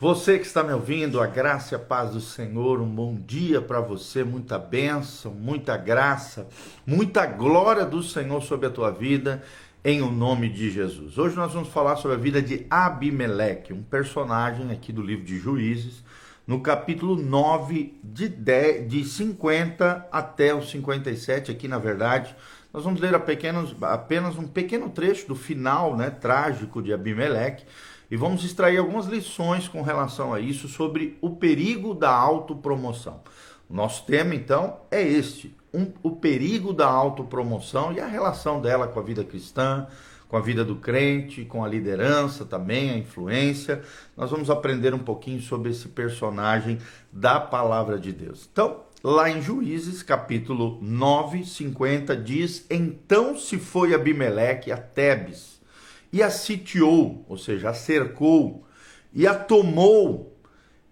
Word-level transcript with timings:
Você 0.00 0.38
que 0.38 0.46
está 0.46 0.62
me 0.62 0.72
ouvindo, 0.72 1.20
a 1.20 1.26
graça 1.26 1.74
e 1.74 1.76
a 1.76 1.78
paz 1.78 2.12
do 2.12 2.22
Senhor, 2.22 2.80
um 2.80 2.88
bom 2.88 3.14
dia 3.14 3.60
para 3.60 3.82
você, 3.82 4.24
muita 4.24 4.58
bênção, 4.58 5.34
muita 5.34 5.76
graça, 5.76 6.48
muita 6.86 7.26
glória 7.26 7.84
do 7.84 8.02
Senhor 8.02 8.40
sobre 8.40 8.66
a 8.66 8.70
tua 8.70 8.90
vida, 8.90 9.42
em 9.84 10.00
o 10.00 10.10
nome 10.10 10.48
de 10.48 10.70
Jesus. 10.70 11.18
Hoje 11.18 11.36
nós 11.36 11.52
vamos 11.52 11.68
falar 11.68 11.96
sobre 11.96 12.16
a 12.16 12.18
vida 12.18 12.40
de 12.40 12.66
Abimeleque, 12.70 13.74
um 13.74 13.82
personagem 13.82 14.70
aqui 14.70 14.90
do 14.90 15.02
livro 15.02 15.26
de 15.26 15.38
Juízes, 15.38 16.02
no 16.46 16.62
capítulo 16.62 17.14
9, 17.14 18.00
de, 18.02 18.26
10, 18.26 18.88
de 18.88 19.04
50 19.04 20.08
até 20.10 20.54
o 20.54 20.62
57, 20.62 21.50
aqui 21.50 21.68
na 21.68 21.78
verdade. 21.78 22.34
Nós 22.72 22.84
vamos 22.84 23.02
ler 23.02 23.20
pequenos, 23.20 23.76
apenas 23.82 24.38
um 24.38 24.48
pequeno 24.48 24.88
trecho 24.88 25.28
do 25.28 25.34
final 25.34 25.94
né, 25.94 26.08
trágico 26.08 26.80
de 26.80 26.90
Abimeleque 26.90 27.66
e 28.10 28.16
vamos 28.16 28.44
extrair 28.44 28.78
algumas 28.78 29.06
lições 29.06 29.68
com 29.68 29.82
relação 29.82 30.34
a 30.34 30.40
isso 30.40 30.66
sobre 30.66 31.16
o 31.20 31.30
perigo 31.30 31.94
da 31.94 32.10
autopromoção. 32.10 33.20
Nosso 33.68 34.04
tema 34.04 34.34
então 34.34 34.80
é 34.90 35.00
este: 35.00 35.54
um, 35.72 35.92
o 36.02 36.10
perigo 36.10 36.72
da 36.72 36.88
autopromoção 36.88 37.92
e 37.92 38.00
a 38.00 38.06
relação 38.06 38.60
dela 38.60 38.88
com 38.88 38.98
a 38.98 39.02
vida 39.02 39.22
cristã, 39.22 39.86
com 40.26 40.36
a 40.36 40.40
vida 40.40 40.64
do 40.64 40.74
crente, 40.74 41.44
com 41.44 41.64
a 41.64 41.68
liderança 41.68 42.44
também, 42.44 42.90
a 42.90 42.98
influência. 42.98 43.82
Nós 44.16 44.30
vamos 44.30 44.50
aprender 44.50 44.92
um 44.92 44.98
pouquinho 44.98 45.40
sobre 45.40 45.70
esse 45.70 45.88
personagem 45.88 46.78
da 47.12 47.38
palavra 47.38 47.96
de 47.96 48.12
Deus. 48.12 48.48
Então, 48.50 48.80
lá 49.04 49.30
em 49.30 49.40
Juízes, 49.40 50.02
capítulo 50.02 50.80
9, 50.82 51.44
50, 51.44 52.16
diz: 52.16 52.66
Então 52.68 53.38
se 53.38 53.56
foi 53.56 53.94
Abimeleque 53.94 54.72
a 54.72 54.76
Tebes 54.76 55.59
e 56.12 56.22
a 56.22 56.30
sitiou, 56.30 57.24
ou 57.28 57.36
seja, 57.36 57.70
a 57.70 57.74
cercou, 57.74 58.64
e 59.12 59.26
a 59.26 59.34
tomou. 59.34 60.36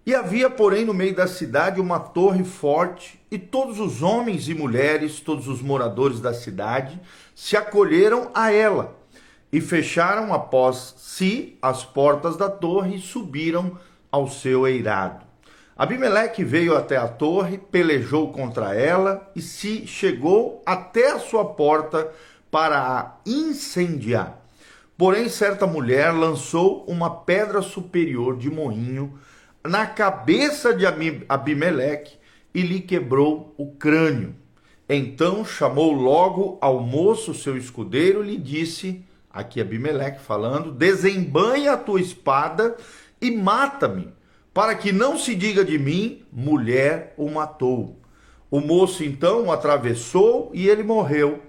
E 0.06 0.14
havia, 0.14 0.48
porém, 0.48 0.84
no 0.84 0.94
meio 0.94 1.14
da 1.14 1.26
cidade 1.26 1.80
uma 1.80 2.00
torre 2.00 2.44
forte, 2.44 3.20
e 3.30 3.38
todos 3.38 3.78
os 3.78 4.02
homens 4.02 4.48
e 4.48 4.54
mulheres, 4.54 5.20
todos 5.20 5.48
os 5.48 5.60
moradores 5.60 6.20
da 6.20 6.32
cidade, 6.32 7.00
se 7.34 7.56
acolheram 7.56 8.30
a 8.34 8.50
ela, 8.50 8.96
e 9.52 9.60
fecharam 9.60 10.32
após 10.32 10.94
si 10.98 11.58
as 11.60 11.84
portas 11.84 12.36
da 12.36 12.48
torre 12.48 12.96
e 12.96 13.00
subiram 13.00 13.78
ao 14.10 14.28
seu 14.28 14.66
eirado. 14.66 15.26
Abimeleque 15.76 16.42
veio 16.42 16.76
até 16.76 16.96
a 16.96 17.06
torre, 17.06 17.56
pelejou 17.56 18.32
contra 18.32 18.74
ela 18.74 19.30
e 19.36 19.40
se 19.40 19.86
chegou 19.86 20.60
até 20.66 21.12
a 21.12 21.20
sua 21.20 21.44
porta 21.44 22.12
para 22.50 22.80
a 22.80 23.16
incendiar. 23.24 24.37
Porém, 24.98 25.28
certa 25.28 25.64
mulher 25.64 26.10
lançou 26.12 26.84
uma 26.88 27.08
pedra 27.08 27.62
superior 27.62 28.36
de 28.36 28.50
moinho 28.50 29.16
na 29.62 29.86
cabeça 29.86 30.74
de 30.74 30.84
Abimeleque 31.28 32.16
e 32.52 32.62
lhe 32.62 32.80
quebrou 32.80 33.54
o 33.56 33.70
crânio. 33.70 34.34
Então 34.88 35.44
chamou 35.44 35.92
logo 35.92 36.58
ao 36.60 36.80
moço, 36.80 37.32
seu 37.32 37.56
escudeiro, 37.56 38.24
e 38.24 38.30
lhe 38.30 38.36
disse: 38.36 39.04
Aqui 39.30 39.60
Abimeleque 39.60 40.20
falando, 40.20 40.72
desembanha 40.72 41.74
a 41.74 41.76
tua 41.76 42.00
espada 42.00 42.76
e 43.20 43.30
mata-me, 43.30 44.08
para 44.52 44.74
que 44.74 44.90
não 44.90 45.16
se 45.16 45.36
diga 45.36 45.64
de 45.64 45.78
mim, 45.78 46.24
mulher 46.32 47.14
o 47.16 47.30
matou. 47.30 48.00
O 48.50 48.60
moço 48.60 49.04
então 49.04 49.44
o 49.44 49.52
atravessou 49.52 50.50
e 50.52 50.68
ele 50.68 50.82
morreu. 50.82 51.47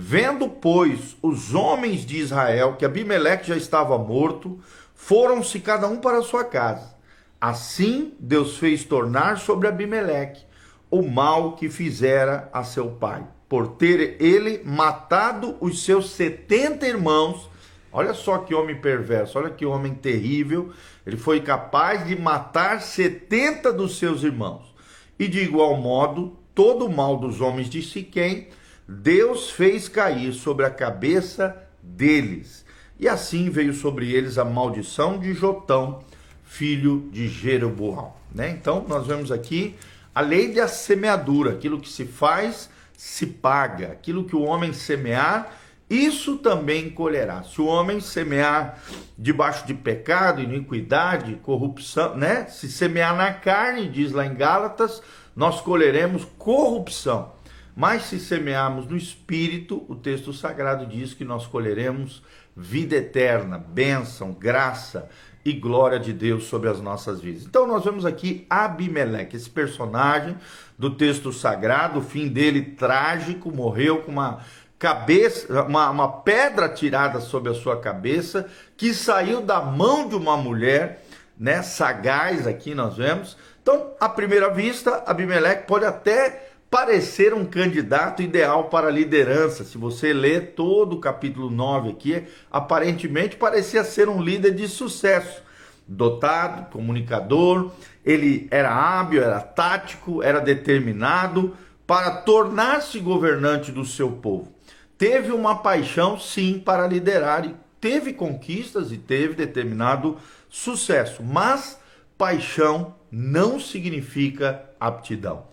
Vendo, 0.00 0.48
pois, 0.48 1.16
os 1.20 1.56
homens 1.56 2.06
de 2.06 2.18
Israel 2.18 2.76
que 2.76 2.84
Abimeleque 2.84 3.48
já 3.48 3.56
estava 3.56 3.98
morto, 3.98 4.60
foram-se 4.94 5.58
cada 5.58 5.88
um 5.88 5.96
para 5.96 6.18
a 6.18 6.22
sua 6.22 6.44
casa. 6.44 6.94
Assim 7.40 8.14
Deus 8.20 8.58
fez 8.58 8.84
tornar 8.84 9.38
sobre 9.38 9.66
Abimeleque 9.66 10.44
o 10.88 11.02
mal 11.02 11.56
que 11.56 11.68
fizera 11.68 12.48
a 12.52 12.62
seu 12.62 12.92
pai, 12.92 13.26
por 13.48 13.70
ter 13.70 14.22
ele 14.22 14.62
matado 14.64 15.56
os 15.60 15.84
seus 15.84 16.10
setenta 16.10 16.86
irmãos. 16.86 17.50
Olha 17.90 18.14
só 18.14 18.38
que 18.38 18.54
homem 18.54 18.80
perverso, 18.80 19.36
olha 19.36 19.50
que 19.50 19.66
homem 19.66 19.94
terrível. 19.94 20.70
Ele 21.04 21.16
foi 21.16 21.40
capaz 21.40 22.06
de 22.06 22.14
matar 22.14 22.82
setenta 22.82 23.72
dos 23.72 23.98
seus 23.98 24.22
irmãos. 24.22 24.72
E 25.18 25.26
de 25.26 25.40
igual 25.40 25.76
modo, 25.76 26.38
todo 26.54 26.86
o 26.86 26.96
mal 26.96 27.16
dos 27.16 27.40
homens 27.40 27.68
de 27.68 27.82
Siquém 27.82 28.46
Deus 28.88 29.50
fez 29.50 29.86
cair 29.86 30.32
sobre 30.32 30.64
a 30.64 30.70
cabeça 30.70 31.54
deles. 31.82 32.64
E 32.98 33.06
assim 33.06 33.50
veio 33.50 33.74
sobre 33.74 34.10
eles 34.10 34.38
a 34.38 34.44
maldição 34.46 35.18
de 35.18 35.34
Jotão, 35.34 36.02
filho 36.42 37.08
de 37.12 37.28
Jeroboão. 37.28 38.14
Né? 38.34 38.48
Então, 38.48 38.86
nós 38.88 39.06
vemos 39.06 39.30
aqui 39.30 39.76
a 40.14 40.22
lei 40.22 40.54
da 40.54 40.66
semeadura, 40.66 41.52
aquilo 41.52 41.78
que 41.78 41.88
se 41.88 42.06
faz, 42.06 42.70
se 42.96 43.26
paga, 43.26 43.92
aquilo 43.92 44.24
que 44.24 44.34
o 44.34 44.42
homem 44.42 44.72
semear, 44.72 45.54
isso 45.88 46.38
também 46.38 46.90
colherá. 46.90 47.42
Se 47.42 47.60
o 47.60 47.66
homem 47.66 48.00
semear 48.00 48.82
debaixo 49.16 49.66
de 49.66 49.74
pecado, 49.74 50.42
iniquidade, 50.42 51.36
corrupção, 51.42 52.16
né? 52.16 52.46
Se 52.46 52.70
semear 52.70 53.16
na 53.16 53.32
carne, 53.32 53.88
diz 53.88 54.12
lá 54.12 54.26
em 54.26 54.34
Gálatas, 54.34 55.02
nós 55.34 55.60
colheremos 55.60 56.26
corrupção. 56.36 57.32
Mas 57.78 58.06
se 58.06 58.18
semearmos 58.18 58.88
no 58.88 58.96
espírito, 58.96 59.86
o 59.88 59.94
texto 59.94 60.32
sagrado 60.32 60.84
diz 60.84 61.14
que 61.14 61.24
nós 61.24 61.46
colheremos 61.46 62.24
vida 62.56 62.96
eterna, 62.96 63.56
bênção, 63.56 64.32
graça 64.32 65.08
e 65.44 65.52
glória 65.52 65.96
de 65.96 66.12
Deus 66.12 66.46
sobre 66.46 66.68
as 66.68 66.80
nossas 66.80 67.20
vidas. 67.20 67.44
Então 67.44 67.68
nós 67.68 67.84
vemos 67.84 68.04
aqui 68.04 68.44
Abimeleque, 68.50 69.36
esse 69.36 69.48
personagem 69.48 70.36
do 70.76 70.90
texto 70.96 71.32
sagrado, 71.32 72.00
o 72.00 72.02
fim 72.02 72.26
dele 72.26 72.62
trágico, 72.62 73.54
morreu 73.54 74.02
com 74.02 74.10
uma 74.10 74.40
cabeça, 74.76 75.62
uma, 75.62 75.88
uma 75.88 76.08
pedra 76.22 76.68
tirada 76.68 77.20
sobre 77.20 77.52
a 77.52 77.54
sua 77.54 77.78
cabeça, 77.78 78.48
que 78.76 78.92
saiu 78.92 79.40
da 79.40 79.60
mão 79.60 80.08
de 80.08 80.16
uma 80.16 80.36
mulher, 80.36 81.04
né, 81.38 81.62
sagaz 81.62 82.44
aqui 82.44 82.74
nós 82.74 82.96
vemos. 82.96 83.36
Então, 83.62 83.92
à 84.00 84.08
primeira 84.08 84.50
vista, 84.50 85.04
Abimeleque 85.06 85.68
pode 85.68 85.84
até 85.84 86.47
parecer 86.70 87.32
um 87.32 87.44
candidato 87.44 88.22
ideal 88.22 88.64
para 88.64 88.88
a 88.88 88.92
liderança. 88.92 89.64
Se 89.64 89.78
você 89.78 90.12
ler 90.12 90.52
todo 90.54 90.94
o 90.94 91.00
capítulo 91.00 91.50
9 91.50 91.90
aqui, 91.90 92.24
aparentemente 92.50 93.36
parecia 93.36 93.84
ser 93.84 94.08
um 94.08 94.22
líder 94.22 94.54
de 94.54 94.68
sucesso. 94.68 95.42
Dotado, 95.86 96.70
comunicador, 96.70 97.70
ele 98.04 98.46
era 98.50 98.70
hábil, 98.70 99.22
era 99.22 99.40
tático, 99.40 100.22
era 100.22 100.38
determinado 100.38 101.56
para 101.86 102.10
tornar-se 102.10 102.98
governante 102.98 103.72
do 103.72 103.84
seu 103.84 104.12
povo. 104.12 104.52
Teve 104.98 105.32
uma 105.32 105.56
paixão, 105.56 106.18
sim, 106.18 106.58
para 106.62 106.86
liderar 106.86 107.46
e 107.46 107.54
teve 107.80 108.12
conquistas 108.12 108.92
e 108.92 108.98
teve 108.98 109.34
determinado 109.34 110.18
sucesso, 110.50 111.22
mas 111.22 111.80
paixão 112.18 112.94
não 113.10 113.58
significa 113.58 114.68
aptidão. 114.78 115.46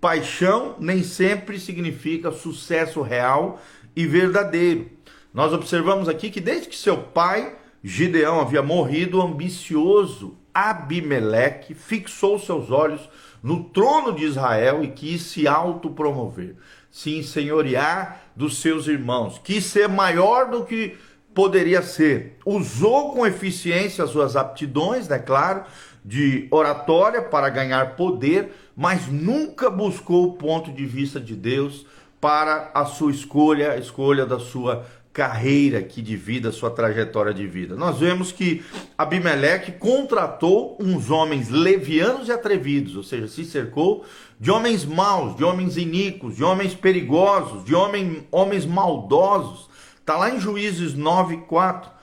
Paixão 0.00 0.76
nem 0.78 1.02
sempre 1.02 1.58
significa 1.58 2.32
sucesso 2.32 3.02
real 3.02 3.60
e 3.94 4.06
verdadeiro. 4.06 4.90
Nós 5.32 5.52
observamos 5.52 6.08
aqui 6.08 6.30
que 6.30 6.40
desde 6.40 6.68
que 6.68 6.76
seu 6.76 6.96
pai, 6.96 7.54
Gideão, 7.82 8.40
havia 8.40 8.62
morrido, 8.62 9.18
o 9.18 9.22
ambicioso 9.22 10.36
Abimeleque 10.52 11.74
fixou 11.74 12.38
seus 12.38 12.70
olhos 12.70 13.08
no 13.42 13.64
trono 13.64 14.12
de 14.12 14.24
Israel 14.24 14.82
e 14.82 14.88
quis 14.88 15.22
se 15.22 15.46
autopromover, 15.46 16.56
se 16.90 17.16
ensenhorear 17.16 18.22
dos 18.34 18.60
seus 18.60 18.88
irmãos, 18.88 19.40
quis 19.42 19.64
ser 19.64 19.88
maior 19.88 20.50
do 20.50 20.64
que 20.64 20.98
poderia 21.34 21.82
ser. 21.82 22.38
Usou 22.44 23.12
com 23.12 23.26
eficiência 23.26 24.04
as 24.04 24.10
suas 24.10 24.36
aptidões, 24.36 25.06
é 25.06 25.10
né, 25.10 25.18
claro, 25.18 25.64
de 26.04 26.48
oratória 26.50 27.22
para 27.22 27.48
ganhar 27.48 27.96
poder, 27.96 28.52
mas 28.76 29.06
nunca 29.08 29.68
buscou 29.68 30.28
o 30.28 30.32
ponto 30.34 30.72
de 30.72 30.86
vista 30.86 31.20
de 31.20 31.34
Deus 31.34 31.86
para 32.20 32.70
a 32.74 32.84
sua 32.84 33.10
escolha, 33.10 33.72
a 33.72 33.76
escolha 33.76 34.26
da 34.26 34.38
sua 34.38 34.86
carreira 35.12 35.78
aqui 35.78 36.00
de 36.00 36.16
vida, 36.16 36.52
sua 36.52 36.70
trajetória 36.70 37.34
de 37.34 37.46
vida. 37.46 37.74
Nós 37.74 37.98
vemos 37.98 38.30
que 38.30 38.62
Abimeleque 38.96 39.72
contratou 39.72 40.76
uns 40.80 41.10
homens 41.10 41.48
levianos 41.48 42.28
e 42.28 42.32
atrevidos, 42.32 42.96
ou 42.96 43.02
seja, 43.02 43.26
se 43.26 43.44
cercou 43.44 44.04
de 44.38 44.50
homens 44.50 44.84
maus, 44.84 45.36
de 45.36 45.44
homens 45.44 45.76
iníquos, 45.76 46.36
de 46.36 46.44
homens 46.44 46.74
perigosos, 46.74 47.64
de 47.64 47.74
homem, 47.74 48.26
homens 48.30 48.64
maldosos. 48.64 49.68
Está 49.98 50.16
lá 50.16 50.30
em 50.30 50.40
Juízes 50.40 50.94
9, 50.94 51.38
4 51.48 51.99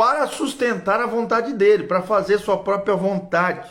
para 0.00 0.26
sustentar 0.28 0.98
a 0.98 1.06
vontade 1.06 1.52
dele, 1.52 1.82
para 1.82 2.00
fazer 2.00 2.38
sua 2.38 2.56
própria 2.56 2.96
vontade. 2.96 3.68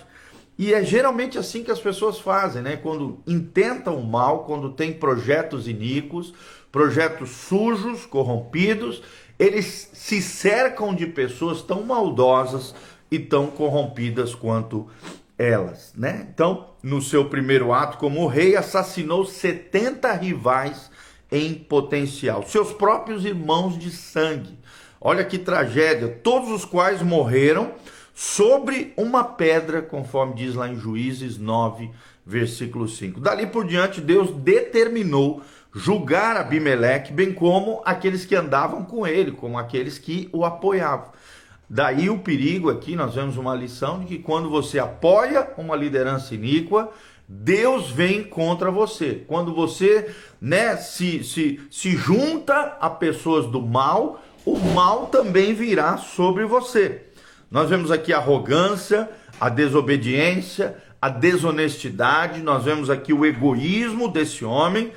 E 0.60 0.76
é 0.76 0.84
geralmente 0.84 1.40
assim 1.40 1.64
que 1.64 1.72
as 1.72 1.80
pessoas 1.80 2.20
fazem, 2.20 2.62
né? 2.62 2.78
Quando 2.78 3.20
intentam 3.26 3.98
o 3.98 4.06
mal, 4.06 4.44
quando 4.44 4.74
tem 4.74 4.94
projetos 4.94 5.68
iníquos, 5.68 6.32
projetos 6.72 7.32
sujos, 7.32 8.06
corrompidos, 8.06 9.02
eles 9.40 9.90
se 9.92 10.22
cercam 10.22 10.94
de 10.94 11.08
pessoas 11.08 11.64
tão 11.64 11.82
maldosas 11.82 12.76
e 13.10 13.18
tão 13.18 13.48
corrompidas 13.48 14.36
quanto 14.36 14.86
elas, 15.36 15.94
né? 15.98 16.28
Então, 16.32 16.76
no 16.84 17.02
seu 17.02 17.26
primeiro 17.26 17.74
ato 17.74 17.98
como 17.98 18.28
rei, 18.28 18.56
assassinou 18.56 19.26
70 19.26 20.14
rivais 20.14 20.92
em 21.32 21.56
potencial, 21.56 22.44
seus 22.46 22.72
próprios 22.72 23.26
irmãos 23.26 23.80
de 23.80 23.90
sangue. 23.90 24.60
Olha 25.02 25.24
que 25.24 25.38
tragédia, 25.38 26.10
todos 26.22 26.50
os 26.50 26.66
quais 26.66 27.02
morreram 27.02 27.72
sobre 28.14 28.94
uma 28.98 29.24
pedra, 29.24 29.82
conforme 29.82 30.34
diz 30.34 30.56
lá 30.56 30.68
em 30.68 30.76
Juízes 30.76 31.38
9, 31.38 31.90
versículo 32.26 32.86
5. 32.86 33.20
Dali 33.22 33.48
por 33.48 33.66
diante, 33.66 34.02
Deus 34.02 34.30
determinou 34.32 35.42
julgar 35.74 36.36
Abimeleque, 36.36 37.14
bem 37.14 37.32
como 37.32 37.82
aqueles 37.86 38.26
que 38.26 38.36
andavam 38.36 38.84
com 38.84 39.08
ele, 39.08 39.32
como 39.32 39.58
aqueles 39.58 39.98
que 39.98 40.28
o 40.34 40.44
apoiavam. 40.44 41.12
Daí 41.70 42.10
o 42.10 42.20
perigo 42.20 42.70
aqui, 42.70 42.96
nós 42.96 43.16
vemos 43.16 43.38
uma 43.38 43.56
lição 43.56 44.00
de 44.00 44.06
que 44.06 44.18
quando 44.18 44.50
você 44.50 44.80
apoia 44.80 45.48
uma 45.58 45.76
liderança 45.76 46.36
iníqua, 46.36 46.92
Deus 47.28 47.92
vem 47.92 48.24
contra 48.24 48.72
você. 48.72 49.24
Quando 49.28 49.54
você 49.54 50.14
né, 50.42 50.76
se, 50.76 51.24
se, 51.24 51.60
se 51.70 51.92
junta 51.92 52.76
a 52.82 52.90
pessoas 52.90 53.46
do 53.46 53.62
mal, 53.62 54.20
o 54.46 54.58
mal 54.60 55.08
também 55.08 55.54
virá 55.54 55.98
sobre 55.98 56.46
você. 56.46 57.04
Nós 57.50 57.70
vemos 57.70 57.92
aqui 57.92 58.14
a 58.14 58.18
arrogância, 58.18 59.10
a 59.40 59.50
desobediência, 59.50 60.78
a 61.02 61.10
desonestidade, 61.10 62.42
nós 62.42 62.66
vemos 62.66 62.90
aqui 62.90 63.14
o 63.14 63.26
egoísmo 63.26 64.08
desse 64.08 64.44
homem 64.44 64.92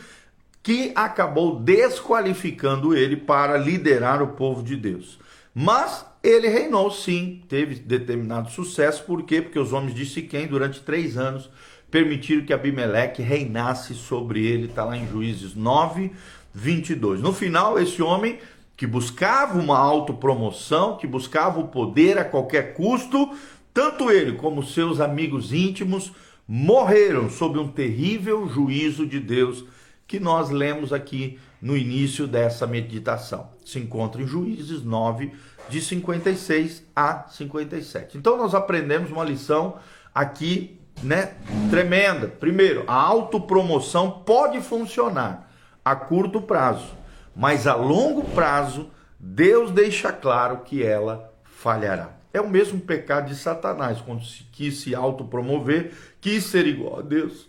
que 0.62 0.92
acabou 0.94 1.58
desqualificando 1.58 2.94
ele 2.96 3.16
para 3.16 3.56
liderar 3.56 4.22
o 4.22 4.28
povo 4.28 4.62
de 4.62 4.76
Deus. 4.76 5.18
Mas 5.54 6.04
ele 6.22 6.48
reinou 6.48 6.90
sim, 6.90 7.42
teve 7.48 7.74
determinado 7.74 8.50
sucesso, 8.50 9.04
por 9.04 9.22
quê? 9.24 9.42
Porque 9.42 9.58
os 9.58 9.72
homens 9.72 9.94
de 9.94 10.06
Siquém, 10.06 10.46
durante 10.46 10.80
três 10.80 11.18
anos, 11.18 11.50
permitiram 11.90 12.44
que 12.44 12.52
Abimeleque 12.52 13.22
reinasse 13.22 13.94
sobre 13.94 14.46
ele, 14.46 14.66
está 14.66 14.84
lá 14.84 14.96
em 14.96 15.06
Juízes 15.08 15.54
9, 15.54 16.12
22. 16.54 17.20
No 17.20 17.32
final, 17.32 17.78
esse 17.78 18.00
homem 18.02 18.38
que 18.82 18.86
buscava 18.88 19.60
uma 19.60 19.78
autopromoção, 19.78 20.96
que 20.96 21.06
buscava 21.06 21.60
o 21.60 21.68
poder 21.68 22.18
a 22.18 22.24
qualquer 22.24 22.74
custo, 22.74 23.30
tanto 23.72 24.10
ele 24.10 24.32
como 24.32 24.60
seus 24.60 24.98
amigos 24.98 25.52
íntimos 25.52 26.10
morreram 26.48 27.30
sob 27.30 27.60
um 27.60 27.68
terrível 27.68 28.48
juízo 28.48 29.06
de 29.06 29.20
Deus 29.20 29.64
que 30.04 30.18
nós 30.18 30.50
lemos 30.50 30.92
aqui 30.92 31.38
no 31.60 31.76
início 31.76 32.26
dessa 32.26 32.66
meditação. 32.66 33.50
Se 33.64 33.78
encontra 33.78 34.20
em 34.20 34.26
Juízes 34.26 34.82
9, 34.82 35.30
de 35.68 35.80
56 35.80 36.82
a 36.96 37.28
57. 37.28 38.18
Então 38.18 38.36
nós 38.36 38.52
aprendemos 38.52 39.12
uma 39.12 39.22
lição 39.22 39.76
aqui, 40.12 40.76
né, 41.04 41.34
tremenda. 41.70 42.26
Primeiro, 42.26 42.82
a 42.88 42.94
autopromoção 42.94 44.10
pode 44.26 44.60
funcionar 44.60 45.48
a 45.84 45.94
curto 45.94 46.42
prazo, 46.42 47.00
mas 47.34 47.66
a 47.66 47.74
longo 47.74 48.24
prazo 48.30 48.90
Deus 49.18 49.70
deixa 49.70 50.12
claro 50.12 50.58
que 50.64 50.82
ela 50.82 51.32
falhará. 51.44 52.10
É 52.32 52.40
o 52.40 52.48
mesmo 52.48 52.80
pecado 52.80 53.28
de 53.28 53.36
Satanás, 53.36 54.00
quando 54.00 54.24
se 54.24 54.44
quis 54.44 54.78
se 54.78 54.94
autopromover, 54.94 55.92
quis 56.20 56.44
ser 56.44 56.66
igual 56.66 57.00
a 57.00 57.02
Deus, 57.02 57.46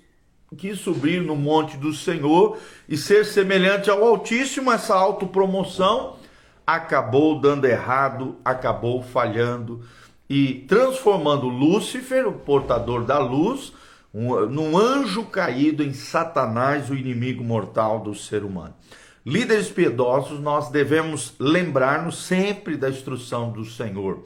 quis 0.58 0.78
subir 0.80 1.22
no 1.22 1.36
monte 1.36 1.78
do 1.78 1.94
Senhor 1.94 2.60
e 2.88 2.98
ser 2.98 3.26
semelhante 3.26 3.90
ao 3.90 4.04
Altíssimo, 4.04 4.72
essa 4.72 4.94
autopromoção 4.94 6.18
acabou 6.66 7.40
dando 7.40 7.66
errado, 7.66 8.38
acabou 8.44 9.02
falhando 9.02 9.82
e 10.30 10.66
transformando 10.68 11.48
Lúcifer, 11.48 12.28
o 12.28 12.34
portador 12.34 13.04
da 13.04 13.20
luz, 13.20 13.74
um, 14.14 14.46
num 14.46 14.78
anjo 14.78 15.24
caído 15.26 15.84
em 15.84 15.94
Satanás, 15.94 16.90
o 16.90 16.96
inimigo 16.96 17.44
mortal 17.44 18.00
do 18.00 18.14
ser 18.14 18.44
humano. 18.44 18.74
Líderes 19.26 19.70
piedosos, 19.70 20.40
nós 20.40 20.70
devemos 20.70 21.34
lembrar-nos 21.40 22.18
sempre 22.24 22.76
da 22.76 22.90
instrução 22.90 23.52
do 23.52 23.64
Senhor. 23.64 24.24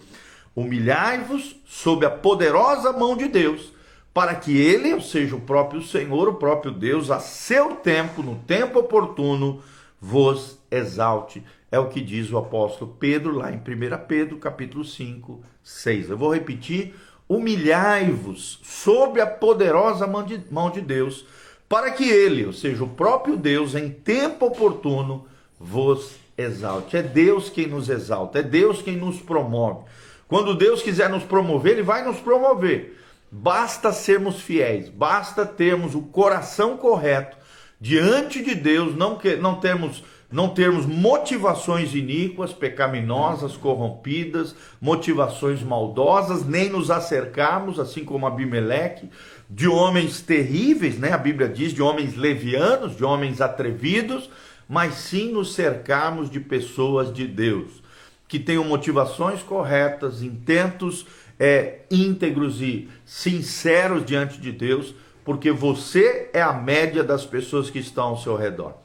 Humilhai-vos 0.55 1.55
sob 1.65 2.05
a 2.05 2.09
poderosa 2.09 2.91
mão 2.91 3.15
de 3.15 3.27
Deus, 3.27 3.71
para 4.13 4.33
que 4.33 4.57
ele, 4.57 4.93
ou 4.93 5.01
seja, 5.01 5.35
o 5.35 5.41
próprio 5.41 5.81
Senhor, 5.83 6.27
o 6.27 6.35
próprio 6.35 6.71
Deus, 6.71 7.11
a 7.11 7.19
seu 7.19 7.75
tempo, 7.75 8.23
no 8.23 8.35
tempo 8.35 8.79
oportuno, 8.79 9.61
vos 10.01 10.57
exalte 10.71 11.43
é 11.71 11.77
o 11.77 11.89
que 11.89 12.01
diz 12.01 12.31
o 12.31 12.37
apóstolo 12.37 12.95
Pedro 12.99 13.35
lá 13.35 13.51
em 13.51 13.57
1 13.57 13.61
Pedro, 14.07 14.37
capítulo 14.37 14.85
5, 14.85 15.41
6. 15.61 16.09
Eu 16.09 16.17
vou 16.17 16.33
repetir: 16.33 16.95
humilhai-vos 17.27 18.59
sob 18.63 19.19
a 19.19 19.27
poderosa 19.27 20.07
mão 20.07 20.23
de, 20.23 20.41
mão 20.49 20.69
de 20.69 20.81
Deus, 20.81 21.25
para 21.67 21.91
que 21.91 22.07
ele, 22.09 22.45
ou 22.45 22.53
seja, 22.53 22.83
o 22.83 22.89
próprio 22.89 23.35
Deus, 23.35 23.75
em 23.75 23.89
tempo 23.89 24.45
oportuno, 24.45 25.27
vos 25.59 26.15
exalte. 26.37 26.97
É 26.97 27.01
Deus 27.01 27.49
quem 27.49 27.67
nos 27.67 27.89
exalta, 27.89 28.39
é 28.39 28.43
Deus 28.43 28.81
quem 28.81 28.95
nos 28.95 29.19
promove. 29.19 29.85
Quando 30.27 30.55
Deus 30.55 30.81
quiser 30.81 31.09
nos 31.09 31.23
promover, 31.23 31.73
Ele 31.73 31.83
vai 31.83 32.05
nos 32.05 32.17
promover. 32.17 32.97
Basta 33.31 33.91
sermos 33.91 34.41
fiéis, 34.41 34.87
basta 34.87 35.45
termos 35.45 35.95
o 35.95 36.01
coração 36.01 36.77
correto 36.77 37.37
diante 37.79 38.43
de 38.43 38.55
Deus, 38.55 38.95
não, 38.95 39.17
que, 39.17 39.35
não 39.35 39.59
termos 39.59 40.03
não 40.31 40.49
termos 40.49 40.85
motivações 40.85 41.95
iníquas, 41.95 42.51
pecaminosas, 42.51 43.55
corrompidas, 43.55 44.55
motivações 44.81 45.63
maldosas, 45.63 46.45
nem 46.45 46.69
nos 46.69 46.91
acercarmos, 46.91 47.79
assim 47.79 48.03
como 48.03 48.27
Abimeleque, 48.27 49.09
de 49.49 49.67
homens 49.67 50.21
terríveis, 50.21 50.97
né? 50.97 51.13
A 51.13 51.17
Bíblia 51.17 51.47
diz 51.47 51.73
de 51.73 51.81
homens 51.81 52.15
levianos, 52.15 52.97
de 52.97 53.05
homens 53.05 53.39
atrevidos, 53.39 54.29
mas 54.67 54.95
sim 54.95 55.31
nos 55.31 55.53
cercarmos 55.53 56.29
de 56.29 56.41
pessoas 56.41 57.13
de 57.13 57.25
Deus, 57.25 57.81
que 58.27 58.37
tenham 58.37 58.65
motivações 58.65 59.41
corretas, 59.41 60.21
intentos 60.21 61.05
é, 61.39 61.81
íntegros 61.91 62.61
e 62.61 62.89
sinceros 63.05 64.05
diante 64.05 64.41
de 64.41 64.51
Deus, 64.51 64.93
porque 65.23 65.51
você 65.51 66.29
é 66.33 66.41
a 66.41 66.53
média 66.53 67.03
das 67.03 67.25
pessoas 67.25 67.69
que 67.69 67.79
estão 67.79 68.09
ao 68.09 68.17
seu 68.17 68.35
redor. 68.35 68.75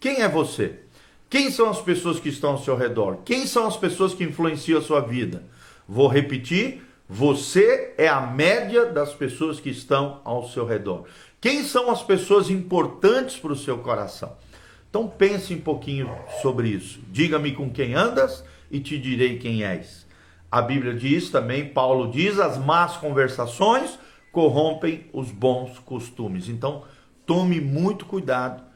Quem 0.00 0.22
é 0.22 0.28
você? 0.28 0.80
Quem 1.30 1.50
são 1.50 1.68
as 1.68 1.80
pessoas 1.82 2.18
que 2.18 2.30
estão 2.30 2.52
ao 2.52 2.58
seu 2.58 2.74
redor? 2.74 3.18
Quem 3.22 3.46
são 3.46 3.66
as 3.66 3.76
pessoas 3.76 4.14
que 4.14 4.24
influenciam 4.24 4.78
a 4.78 4.82
sua 4.82 5.00
vida? 5.00 5.42
Vou 5.86 6.08
repetir: 6.08 6.82
você 7.06 7.94
é 7.98 8.08
a 8.08 8.20
média 8.20 8.86
das 8.86 9.12
pessoas 9.12 9.60
que 9.60 9.68
estão 9.68 10.22
ao 10.24 10.48
seu 10.48 10.64
redor. 10.66 11.04
Quem 11.38 11.62
são 11.64 11.90
as 11.90 12.02
pessoas 12.02 12.48
importantes 12.48 13.36
para 13.36 13.52
o 13.52 13.56
seu 13.56 13.78
coração? 13.78 14.36
Então 14.88 15.06
pense 15.06 15.54
um 15.54 15.60
pouquinho 15.60 16.10
sobre 16.40 16.68
isso. 16.68 16.98
Diga-me 17.12 17.52
com 17.52 17.70
quem 17.70 17.94
andas 17.94 18.42
e 18.70 18.80
te 18.80 18.98
direi 18.98 19.38
quem 19.38 19.62
és. 19.62 20.06
A 20.50 20.62
Bíblia 20.62 20.94
diz 20.94 21.28
também, 21.28 21.68
Paulo 21.68 22.10
diz, 22.10 22.38
as 22.38 22.56
más 22.56 22.96
conversações 22.96 23.98
corrompem 24.32 25.04
os 25.12 25.30
bons 25.30 25.78
costumes. 25.78 26.48
Então, 26.48 26.84
tome 27.26 27.60
muito 27.60 28.06
cuidado 28.06 28.67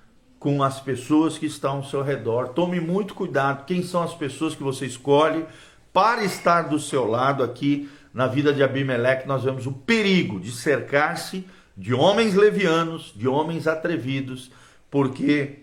com 0.42 0.60
as 0.60 0.80
pessoas 0.80 1.38
que 1.38 1.46
estão 1.46 1.76
ao 1.76 1.84
seu 1.84 2.02
redor. 2.02 2.48
Tome 2.48 2.80
muito 2.80 3.14
cuidado 3.14 3.64
quem 3.64 3.80
são 3.80 4.02
as 4.02 4.12
pessoas 4.12 4.56
que 4.56 4.62
você 4.62 4.84
escolhe 4.84 5.46
para 5.92 6.24
estar 6.24 6.62
do 6.62 6.80
seu 6.80 7.06
lado 7.06 7.44
aqui 7.44 7.88
na 8.12 8.26
vida 8.26 8.52
de 8.52 8.60
Abimeleque. 8.60 9.28
Nós 9.28 9.44
vemos 9.44 9.68
o 9.68 9.72
perigo 9.72 10.40
de 10.40 10.50
cercar-se 10.50 11.46
de 11.76 11.94
homens 11.94 12.34
levianos, 12.34 13.12
de 13.14 13.28
homens 13.28 13.68
atrevidos, 13.68 14.50
porque 14.90 15.60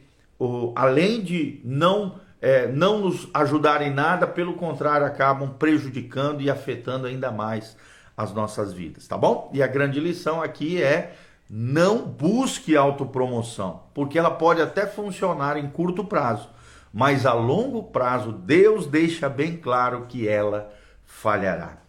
além 0.78 1.22
de 1.22 1.60
não 1.66 2.18
é, 2.42 2.66
não 2.66 3.00
nos 3.00 3.28
ajudar 3.34 3.82
em 3.82 3.94
nada, 3.94 4.26
pelo 4.26 4.54
contrário, 4.54 5.06
acabam 5.06 5.50
prejudicando 5.60 6.40
e 6.40 6.50
afetando 6.50 7.06
ainda 7.06 7.30
mais 7.34 7.76
as 8.16 8.34
nossas 8.34 8.72
vidas, 8.72 9.06
tá 9.06 9.18
bom? 9.18 9.52
E 9.54 9.62
a 9.62 9.68
grande 9.68 10.00
lição 10.00 10.42
aqui 10.42 10.82
é 10.82 11.18
não 11.50 12.06
busque 12.06 12.78
autopromoção, 12.78 13.84
porque 13.94 14.20
ela 14.20 14.30
pode 14.30 14.62
até 14.62 14.86
funcionar 14.86 15.58
em 15.58 15.68
curto 15.68 16.04
prazo, 16.04 16.50
mas 16.94 17.26
a 17.26 17.34
longo 17.34 17.84
prazo 17.84 18.32
Deus 18.32 18.86
deixa 18.86 19.28
bem 19.28 19.58
claro 19.58 20.06
que 20.08 20.28
ela 20.28 20.72
falhará. 21.04 21.80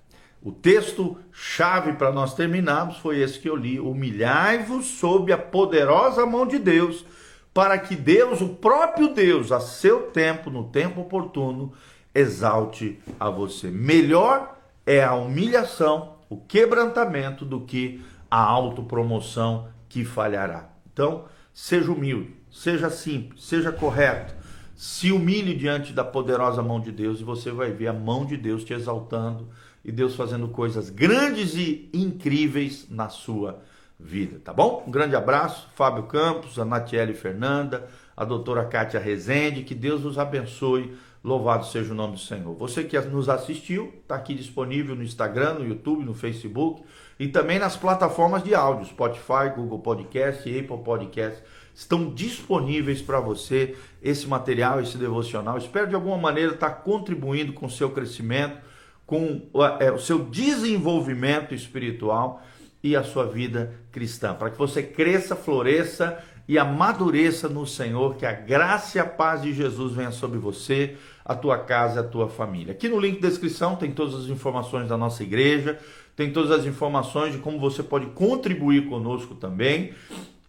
O 0.43 0.51
texto 0.51 1.19
chave 1.31 1.93
para 1.93 2.11
nós 2.11 2.35
terminarmos 2.35 2.97
foi 2.97 3.21
esse 3.21 3.39
que 3.39 3.49
eu 3.49 3.55
li: 3.55 3.79
Humilhai-vos 3.79 4.87
sob 4.87 5.31
a 5.31 5.37
poderosa 5.37 6.25
mão 6.25 6.47
de 6.47 6.59
Deus, 6.59 7.05
para 7.53 7.79
que 7.79 7.95
Deus, 7.95 8.41
o 8.41 8.49
próprio 8.49 9.13
Deus, 9.13 9.53
a 9.53 9.61
seu 9.61 10.05
tempo, 10.05 10.49
no 10.49 10.65
tempo 10.65 11.03
oportuno, 11.03 11.75
exalte 12.15 12.99
a 13.19 13.29
você. 13.29 13.71
Melhor 13.71 14.57
é 14.87 15.05
a 15.05 15.15
humilhação, 15.15 16.15
o 16.31 16.39
quebrantamento, 16.39 17.45
do 17.45 17.61
que 17.61 18.03
a 18.31 18.41
autopromoção 18.41 19.69
que 19.89 20.05
falhará. 20.05 20.71
Então, 20.93 21.25
seja 21.53 21.91
humilde, 21.91 22.35
seja 22.51 22.89
simples, 22.89 23.45
seja 23.45 23.73
correto, 23.73 24.35
se 24.75 25.13
humilhe 25.13 25.55
diante 25.55 25.93
da 25.93 26.05
poderosa 26.05 26.63
mão 26.63 26.81
de 26.81 26.91
Deus 26.91 27.21
e 27.21 27.25
você 27.25 27.51
vai 27.51 27.71
ver 27.71 27.89
a 27.89 27.93
mão 27.93 28.25
de 28.25 28.37
Deus 28.37 28.65
te 28.65 28.73
exaltando 28.73 29.49
e 29.85 29.93
Deus 29.93 30.15
fazendo 30.15 30.49
coisas 30.49 30.89
grandes 30.89 31.55
e 31.55 31.91
incríveis 31.93 32.87
na 32.89 33.09
sua 33.09 33.63
vida, 33.99 34.41
tá 34.43 34.53
bom? 34.53 34.85
Um 34.87 34.91
grande 34.91 35.15
abraço, 35.15 35.69
Fábio 35.75 36.05
Campos, 36.05 36.59
a 36.59 36.65
Natiele 36.65 37.13
Fernanda, 37.13 37.89
a 38.17 38.25
doutora 38.25 38.65
Kátia 38.65 38.99
Rezende, 38.99 39.63
que 39.63 39.75
Deus 39.75 40.03
nos 40.03 40.19
abençoe, 40.19 40.97
louvado 41.23 41.67
seja 41.67 41.93
o 41.93 41.95
nome 41.95 42.15
do 42.15 42.21
Senhor. 42.21 42.55
Você 42.55 42.85
que 42.85 42.99
nos 43.01 43.29
assistiu, 43.29 43.93
está 44.03 44.17
aqui 44.17 44.35
disponível 44.35 44.97
no 44.97 45.03
Instagram, 45.03 45.55
no 45.55 45.67
YouTube, 45.67 46.05
no 46.05 46.15
Facebook 46.15 46.83
e 47.19 47.29
também 47.29 47.59
nas 47.59 47.77
plataformas 47.77 48.43
de 48.43 48.55
áudio, 48.55 48.87
Spotify, 48.87 49.55
Google 49.55 49.81
Podcast, 49.81 50.49
Apple 50.49 50.79
Podcast, 50.83 51.43
estão 51.75 52.13
disponíveis 52.13 53.03
para 53.03 53.21
você 53.21 53.77
esse 54.03 54.27
material, 54.27 54.81
esse 54.81 54.97
devocional. 54.97 55.59
Espero 55.59 55.89
de 55.89 55.95
alguma 55.95 56.17
maneira 56.17 56.55
estar 56.55 56.71
tá 56.71 56.75
contribuindo 56.75 57.53
com 57.53 57.67
o 57.67 57.71
seu 57.71 57.91
crescimento, 57.91 58.59
com 59.07 59.49
é, 59.79 59.91
o 59.91 59.99
seu 59.99 60.25
desenvolvimento 60.25 61.55
espiritual 61.55 62.43
e 62.83 62.97
a 62.97 63.03
sua 63.03 63.27
vida 63.27 63.75
cristã, 63.93 64.35
para 64.35 64.51
que 64.51 64.57
você 64.57 64.83
cresça, 64.83 65.37
floresça 65.37 66.23
e 66.51 66.59
amadureça 66.59 67.49
no 67.49 67.65
Senhor, 67.65 68.17
que 68.17 68.27
a 68.27 68.33
graça 68.33 68.99
e 68.99 69.01
a 69.01 69.07
paz 69.07 69.41
de 69.41 69.53
Jesus 69.53 69.93
venha 69.93 70.11
sobre 70.11 70.37
você, 70.37 70.97
a 71.25 71.33
tua 71.33 71.57
casa 71.57 72.01
e 72.01 72.05
a 72.05 72.09
tua 72.09 72.29
família. 72.29 72.73
Aqui 72.73 72.89
no 72.89 72.99
link 72.99 73.21
de 73.21 73.29
descrição 73.29 73.77
tem 73.77 73.93
todas 73.93 74.17
as 74.17 74.27
informações 74.27 74.89
da 74.89 74.97
nossa 74.97 75.23
igreja, 75.23 75.79
tem 76.17 76.33
todas 76.33 76.51
as 76.51 76.67
informações 76.67 77.35
de 77.35 77.39
como 77.39 77.57
você 77.61 77.85
pode 77.85 78.07
contribuir 78.07 78.89
conosco 78.89 79.37
também. 79.37 79.93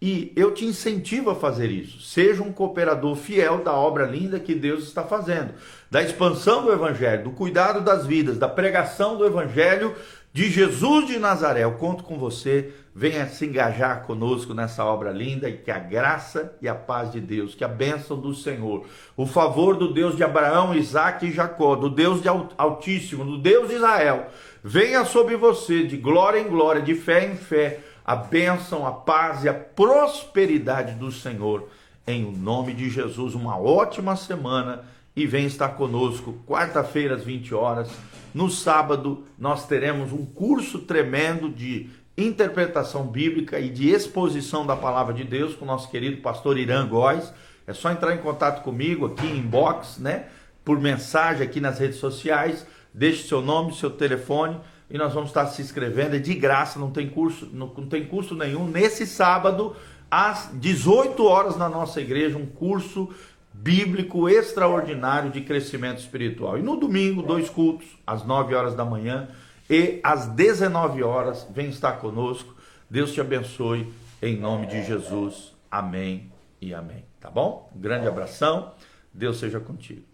E 0.02 0.32
eu 0.34 0.52
te 0.52 0.64
incentivo 0.64 1.30
a 1.30 1.36
fazer 1.36 1.70
isso. 1.70 2.00
Seja 2.00 2.42
um 2.42 2.52
cooperador 2.52 3.14
fiel 3.14 3.62
da 3.62 3.72
obra 3.72 4.04
linda 4.04 4.40
que 4.40 4.56
Deus 4.56 4.82
está 4.82 5.04
fazendo, 5.04 5.54
da 5.88 6.02
expansão 6.02 6.64
do 6.64 6.72
Evangelho, 6.72 7.22
do 7.22 7.30
cuidado 7.30 7.80
das 7.80 8.04
vidas, 8.04 8.38
da 8.38 8.48
pregação 8.48 9.16
do 9.16 9.24
Evangelho 9.24 9.94
de 10.32 10.50
Jesus 10.50 11.06
de 11.06 11.20
Nazaré. 11.20 11.62
Eu 11.62 11.74
conto 11.74 12.02
com 12.02 12.18
você. 12.18 12.72
Venha 12.94 13.26
se 13.26 13.46
engajar 13.46 14.02
conosco 14.02 14.52
nessa 14.52 14.84
obra 14.84 15.10
linda 15.10 15.48
e 15.48 15.56
que 15.56 15.70
a 15.70 15.78
graça 15.78 16.54
e 16.60 16.68
a 16.68 16.74
paz 16.74 17.10
de 17.10 17.20
Deus, 17.20 17.54
que 17.54 17.64
a 17.64 17.68
bênção 17.68 18.18
do 18.18 18.34
Senhor, 18.34 18.84
o 19.16 19.26
favor 19.26 19.76
do 19.76 19.92
Deus 19.92 20.14
de 20.16 20.22
Abraão, 20.22 20.74
Isaac 20.74 21.26
e 21.26 21.32
Jacó, 21.32 21.74
do 21.74 21.88
Deus 21.88 22.20
de 22.20 22.28
Altíssimo, 22.28 23.24
do 23.24 23.38
Deus 23.38 23.68
de 23.68 23.76
Israel, 23.76 24.26
venha 24.62 25.06
sobre 25.06 25.36
você 25.36 25.84
de 25.84 25.96
glória 25.96 26.38
em 26.38 26.48
glória, 26.48 26.82
de 26.82 26.94
fé 26.94 27.24
em 27.24 27.36
fé 27.36 27.80
a 28.04 28.16
bênção, 28.16 28.86
a 28.86 28.92
paz 28.92 29.44
e 29.44 29.48
a 29.48 29.54
prosperidade 29.54 30.94
do 30.94 31.10
Senhor. 31.10 31.68
Em 32.06 32.32
nome 32.32 32.74
de 32.74 32.90
Jesus, 32.90 33.34
uma 33.34 33.56
ótima 33.56 34.16
semana 34.16 34.84
e 35.14 35.26
vem 35.26 35.46
estar 35.46 35.70
conosco 35.70 36.34
quarta-feira 36.46 37.14
às 37.14 37.24
20 37.24 37.54
horas. 37.54 37.90
No 38.34 38.50
sábado, 38.50 39.24
nós 39.38 39.66
teremos 39.66 40.12
um 40.12 40.24
curso 40.24 40.80
tremendo 40.80 41.48
de 41.48 41.90
interpretação 42.16 43.06
bíblica 43.06 43.58
e 43.58 43.68
de 43.68 43.88
exposição 43.90 44.66
da 44.66 44.76
palavra 44.76 45.14
de 45.14 45.24
Deus 45.24 45.54
com 45.54 45.64
o 45.64 45.68
nosso 45.68 45.90
querido 45.90 46.18
pastor 46.18 46.58
Irã 46.58 46.86
Góes. 46.86 47.32
É 47.66 47.72
só 47.72 47.90
entrar 47.90 48.14
em 48.14 48.18
contato 48.18 48.62
comigo 48.62 49.06
aqui 49.06 49.26
em 49.26 49.38
inbox, 49.38 49.98
né? 49.98 50.26
Por 50.64 50.80
mensagem 50.80 51.42
aqui 51.42 51.60
nas 51.60 51.78
redes 51.78 51.98
sociais. 51.98 52.66
Deixe 52.92 53.26
seu 53.26 53.40
nome, 53.40 53.74
seu 53.74 53.90
telefone 53.90 54.58
e 54.92 54.98
nós 54.98 55.14
vamos 55.14 55.30
estar 55.30 55.46
se 55.46 55.62
inscrevendo, 55.62 56.16
é 56.16 56.18
de 56.18 56.34
graça, 56.34 56.78
não 56.78 56.90
tem 56.90 57.08
curso, 57.08 57.48
não, 57.50 57.72
não 57.74 57.86
tem 57.86 58.04
custo 58.04 58.34
nenhum. 58.34 58.68
Nesse 58.68 59.06
sábado, 59.06 59.74
às 60.10 60.50
18 60.52 61.24
horas 61.24 61.56
na 61.56 61.66
nossa 61.66 61.98
igreja, 61.98 62.36
um 62.36 62.44
curso 62.44 63.08
bíblico 63.54 64.28
extraordinário 64.28 65.30
de 65.30 65.40
crescimento 65.40 66.00
espiritual. 66.00 66.58
E 66.58 66.62
no 66.62 66.76
domingo, 66.76 67.22
dois 67.22 67.48
cultos, 67.48 67.86
às 68.06 68.22
9 68.22 68.54
horas 68.54 68.74
da 68.74 68.84
manhã 68.84 69.28
e 69.72 70.00
às 70.02 70.26
19 70.26 71.02
horas. 71.02 71.46
Vem 71.50 71.70
estar 71.70 71.92
conosco. 71.92 72.54
Deus 72.90 73.10
te 73.10 73.22
abençoe 73.22 73.90
em 74.20 74.36
nome 74.36 74.66
de 74.66 74.84
Jesus. 74.84 75.54
Amém 75.70 76.30
e 76.60 76.74
amém. 76.74 77.06
Tá 77.18 77.30
bom? 77.30 77.70
Um 77.74 77.80
grande 77.80 78.06
abração. 78.06 78.74
Deus 79.14 79.38
seja 79.38 79.58
contigo. 79.58 80.11